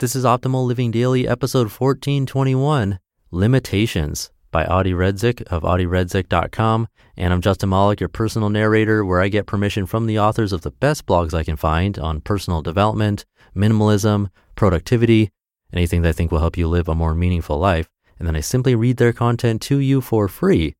[0.00, 2.98] This is Optimal Living Daily, episode 1421
[3.30, 6.88] Limitations by Adi Redzic of adiredzic.com.
[7.18, 10.62] And I'm Justin Malik, your personal narrator, where I get permission from the authors of
[10.62, 15.32] the best blogs I can find on personal development, minimalism, productivity,
[15.70, 17.90] anything that I think will help you live a more meaningful life.
[18.18, 20.76] And then I simply read their content to you for free.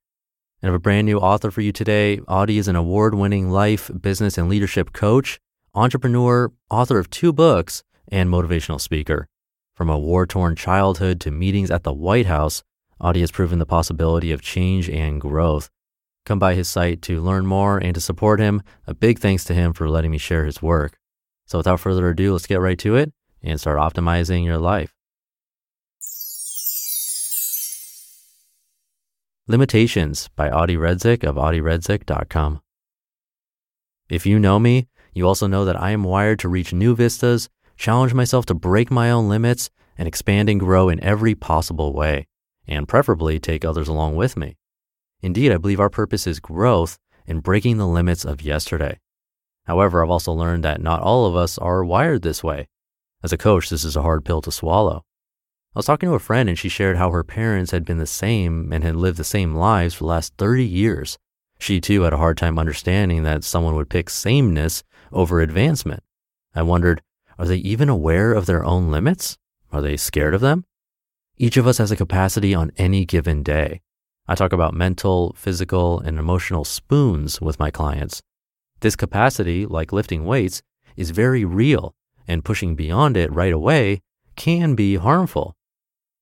[0.62, 2.20] And I have a brand new author for you today.
[2.26, 5.38] Adi is an award winning life, business, and leadership coach,
[5.74, 9.26] entrepreneur, author of two books, and motivational speaker.
[9.74, 12.62] From a war torn childhood to meetings at the White House,
[13.00, 15.70] Adi has proven the possibility of change and growth.
[16.26, 18.62] Come by his site to learn more and to support him.
[18.86, 20.98] A big thanks to him for letting me share his work.
[21.46, 24.94] So without further ado, let's get right to it and start optimizing your life.
[29.48, 32.60] Limitations by Adi Redzic of adiredzic.com.
[34.08, 37.48] If you know me, you also know that I am wired to reach new vistas,
[37.80, 42.26] challenge myself to break my own limits, and expand and grow in every possible way,
[42.68, 44.56] and preferably take others along with me.
[45.22, 48.98] Indeed, I believe our purpose is growth and breaking the limits of yesterday.
[49.64, 52.68] However, I've also learned that not all of us are wired this way.
[53.22, 55.04] As a coach, this is a hard pill to swallow.
[55.74, 58.06] I was talking to a friend and she shared how her parents had been the
[58.06, 61.16] same and had lived the same lives for the last 30 years.
[61.58, 66.02] She too had a hard time understanding that someone would pick sameness over advancement.
[66.54, 67.02] I wondered,
[67.40, 69.38] are they even aware of their own limits?
[69.72, 70.66] Are they scared of them?
[71.38, 73.80] Each of us has a capacity on any given day.
[74.28, 78.20] I talk about mental, physical, and emotional spoons with my clients.
[78.80, 80.60] This capacity, like lifting weights,
[80.98, 81.94] is very real,
[82.28, 84.02] and pushing beyond it right away
[84.36, 85.56] can be harmful.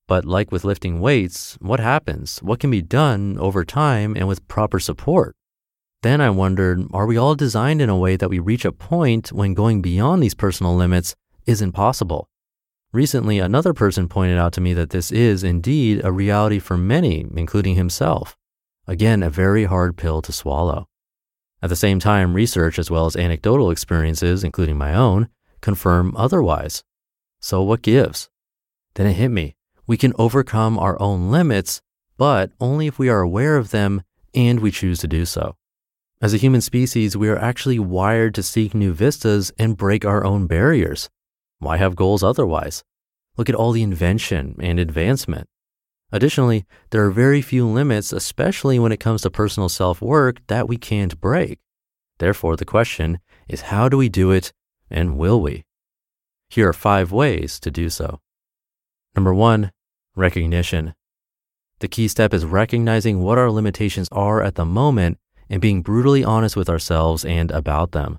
[0.07, 2.39] But like with lifting weights, what happens?
[2.45, 5.35] What can be done over time and with proper support?
[6.03, 9.33] Then I wondered, are we all designed in a way that we reach a point
[9.33, 12.29] when going beyond these personal limits is impossible?
[12.93, 17.27] Recently, another person pointed out to me that this is indeed a reality for many,
[17.37, 18.37] including himself.
[18.87, 20.89] Again, a very hard pill to swallow.
[21.61, 25.29] At the same time, research as well as anecdotal experiences, including my own,
[25.61, 26.85] confirm otherwise.
[27.41, 28.31] So what gives?
[28.95, 29.57] Then it hit me.
[29.87, 31.83] We can overcome our own limits,
[32.17, 35.58] but only if we are aware of them and we choose to do so.
[36.21, 40.25] As a human species, we are actually wired to seek new vistas and break our
[40.25, 41.09] own barriers.
[41.61, 42.83] Why have goals otherwise?
[43.37, 45.47] Look at all the invention and advancement.
[46.11, 50.67] Additionally, there are very few limits, especially when it comes to personal self work, that
[50.67, 51.61] we can't break.
[52.19, 54.53] Therefore, the question is how do we do it
[54.91, 55.65] and will we?
[56.51, 58.19] Here are five ways to do so.
[59.15, 59.71] Number one,
[60.17, 60.95] recognition.
[61.79, 65.19] The key step is recognizing what our limitations are at the moment
[65.51, 68.19] and being brutally honest with ourselves and about them.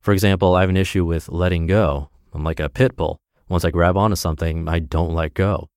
[0.00, 2.10] For example, I have an issue with letting go.
[2.32, 3.18] I'm like a pit bull.
[3.48, 5.68] Once I grab onto something, I don't let go.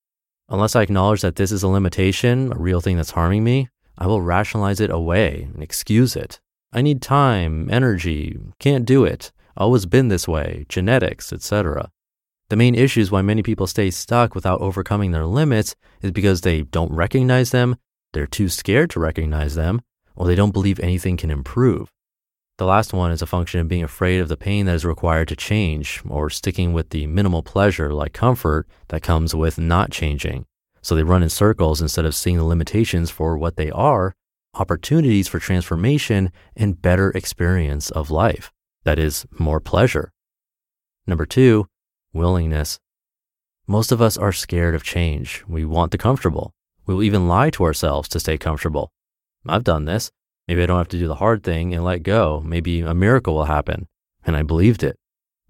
[0.50, 4.08] Unless I acknowledge that this is a limitation, a real thing that's harming me, I
[4.08, 6.40] will rationalize it away and excuse it.
[6.72, 11.90] I need time, energy, can't do it, always been this way, genetics, etc.
[12.50, 16.62] The main issues why many people stay stuck without overcoming their limits is because they
[16.62, 17.78] don't recognize them,
[18.14, 19.82] they're too scared to recognize them,
[20.16, 21.90] or they don't believe anything can improve.
[22.58, 25.28] The last one is a function of being afraid of the pain that is required
[25.30, 30.46] to change, or sticking with the minimal pleasure like comfort that comes with not changing.
[30.82, 34.14] So they run in circles instead of seeing the limitations for what they are
[34.56, 38.52] opportunities for transformation and better experience of life.
[38.84, 40.12] That is, more pleasure.
[41.08, 41.68] Number two,
[42.14, 42.80] willingness.
[43.66, 45.44] Most of us are scared of change.
[45.48, 46.52] We want the comfortable.
[46.86, 48.92] We will even lie to ourselves to stay comfortable.
[49.48, 50.12] I've done this.
[50.48, 52.42] Maybe I don't have to do the hard thing and let go.
[52.46, 53.88] Maybe a miracle will happen.
[54.26, 54.98] And I believed it.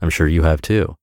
[0.02, 0.96] I'm sure you have too.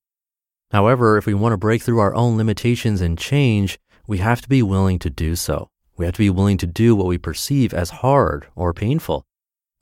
[0.70, 4.48] However, if we want to break through our own limitations and change, we have to
[4.48, 5.69] be willing to do so.
[5.96, 9.25] We have to be willing to do what we perceive as hard or painful.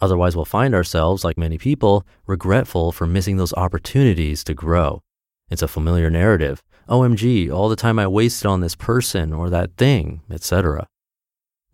[0.00, 5.02] Otherwise, we'll find ourselves, like many people, regretful for missing those opportunities to grow.
[5.50, 6.62] It's a familiar narrative.
[6.88, 10.86] OMG, all the time I wasted on this person or that thing, etc.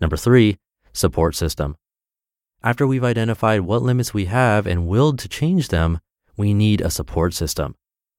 [0.00, 0.56] Number three,
[0.94, 1.76] support system.
[2.62, 6.00] After we've identified what limits we have and willed to change them,
[6.37, 7.75] we need a support system.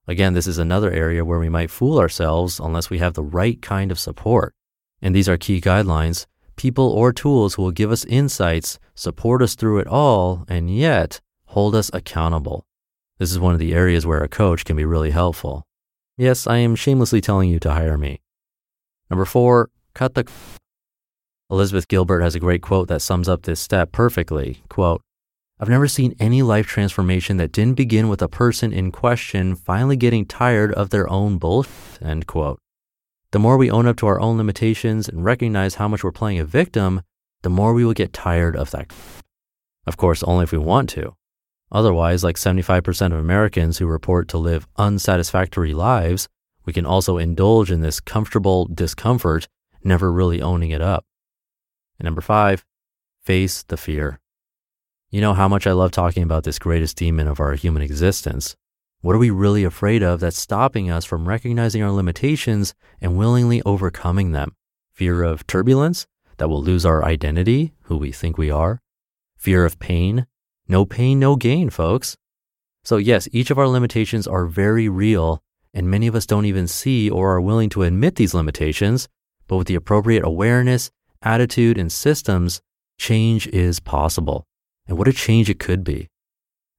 [0.07, 3.60] Again, this is another area where we might fool ourselves unless we have the right
[3.60, 4.54] kind of support.
[5.01, 9.56] And these are key guidelines people or tools who will give us insights, support us
[9.56, 12.66] through it all, and yet hold us accountable.
[13.18, 15.66] This is one of the areas where a coach can be really helpful.
[16.18, 18.22] Yes, I am shamelessly telling you to hire me.
[19.10, 20.25] Number four, cut the.
[21.51, 24.63] Elizabeth Gilbert has a great quote that sums up this step perfectly.
[24.68, 25.01] Quote,
[25.59, 29.95] I've never seen any life transformation that didn't begin with a person in question finally
[29.95, 32.59] getting tired of their own bullshit, end quote.
[33.31, 36.39] The more we own up to our own limitations and recognize how much we're playing
[36.39, 37.01] a victim,
[37.44, 38.91] the more we will get tired of that.
[39.86, 41.13] Of course, only if we want to.
[41.71, 46.27] Otherwise, like 75% of Americans who report to live unsatisfactory lives,
[46.65, 49.48] we can also indulge in this comfortable discomfort,
[49.83, 51.06] never really owning it up.
[52.00, 52.65] And number five,
[53.24, 54.19] face the fear.
[55.09, 58.56] You know how much I love talking about this greatest demon of our human existence.
[59.01, 63.62] What are we really afraid of that's stopping us from recognizing our limitations and willingly
[63.65, 64.56] overcoming them?
[64.94, 66.07] Fear of turbulence,
[66.38, 68.81] that we'll lose our identity, who we think we are.
[69.38, 70.25] Fear of pain.
[70.68, 72.18] No pain, no gain, folks.
[72.83, 75.44] So, yes, each of our limitations are very real,
[75.74, 79.07] and many of us don't even see or are willing to admit these limitations.
[79.48, 80.89] But with the appropriate awareness,
[81.25, 82.62] attitude, and systems,
[82.98, 84.45] change is possible.
[84.88, 86.07] And what a change it could be.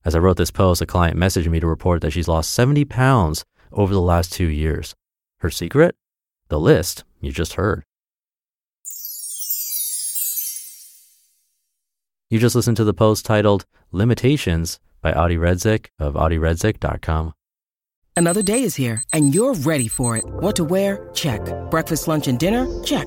[0.04, 2.84] As I wrote this post, a client messaged me to report that she's lost 70
[2.84, 4.94] pounds over the last two years.
[5.40, 5.96] Her secret?
[6.48, 7.82] The list you just heard.
[12.30, 17.32] You just listened to the post titled Limitations by Adi Redzic of adiredzic.com.
[18.16, 20.24] Another day is here and you're ready for it.
[20.24, 21.08] What to wear?
[21.14, 21.40] Check.
[21.70, 22.66] Breakfast, lunch, and dinner?
[22.82, 23.06] Check.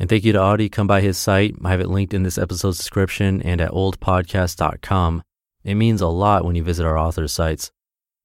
[0.00, 0.70] And thank you to Adi.
[0.70, 1.56] Come by his site.
[1.62, 5.22] I have it linked in this episode's description and at oldpodcast.com.
[5.62, 7.70] It means a lot when you visit our authors' sites.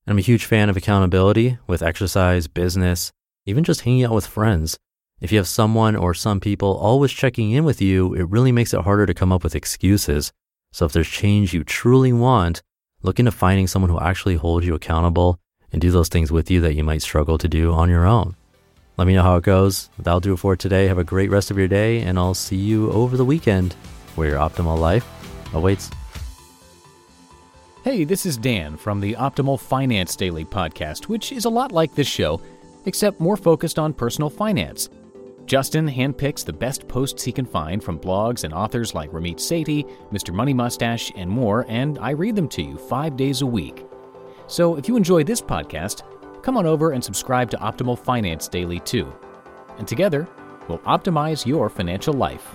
[0.06, 3.12] And I'm a huge fan of accountability with exercise, business,
[3.44, 4.78] even just hanging out with friends.
[5.20, 8.72] If you have someone or some people always checking in with you, it really makes
[8.72, 10.32] it harder to come up with excuses.
[10.72, 12.62] So if there's change you truly want,
[13.02, 15.38] look into finding someone who actually holds you accountable
[15.72, 18.34] and do those things with you that you might struggle to do on your own.
[18.96, 19.90] Let me know how it goes.
[19.98, 20.88] That'll do it for today.
[20.88, 23.74] Have a great rest of your day, and I'll see you over the weekend
[24.14, 25.06] where your optimal life
[25.52, 25.90] awaits.
[27.84, 31.94] Hey, this is Dan from the Optimal Finance Daily podcast, which is a lot like
[31.94, 32.40] this show,
[32.86, 34.88] except more focused on personal finance.
[35.44, 39.88] Justin handpicks the best posts he can find from blogs and authors like Ramit Sethi,
[40.10, 40.34] Mr.
[40.34, 43.86] Money Mustache, and more, and I read them to you five days a week.
[44.48, 46.02] So if you enjoy this podcast,
[46.46, 49.12] come on over and subscribe to Optimal Finance Daily too.
[49.78, 50.28] And together,
[50.68, 52.54] we'll optimize your financial life.